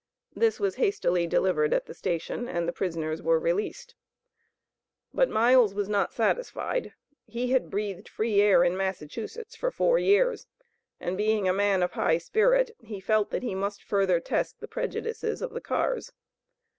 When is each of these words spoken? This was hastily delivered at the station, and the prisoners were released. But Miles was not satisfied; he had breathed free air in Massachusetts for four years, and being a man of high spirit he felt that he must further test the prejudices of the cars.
This 0.35 0.59
was 0.59 0.77
hastily 0.77 1.27
delivered 1.27 1.75
at 1.75 1.85
the 1.85 1.93
station, 1.93 2.47
and 2.47 2.67
the 2.67 2.71
prisoners 2.73 3.21
were 3.21 3.37
released. 3.37 3.93
But 5.13 5.29
Miles 5.29 5.75
was 5.75 5.87
not 5.87 6.11
satisfied; 6.11 6.95
he 7.27 7.51
had 7.51 7.69
breathed 7.69 8.09
free 8.09 8.41
air 8.41 8.63
in 8.63 8.75
Massachusetts 8.75 9.55
for 9.55 9.69
four 9.69 9.99
years, 9.99 10.47
and 10.99 11.17
being 11.19 11.47
a 11.47 11.53
man 11.53 11.83
of 11.83 11.91
high 11.91 12.17
spirit 12.17 12.75
he 12.83 12.99
felt 12.99 13.29
that 13.29 13.43
he 13.43 13.53
must 13.53 13.83
further 13.83 14.19
test 14.19 14.59
the 14.59 14.67
prejudices 14.67 15.39
of 15.39 15.51
the 15.51 15.61
cars. 15.61 16.11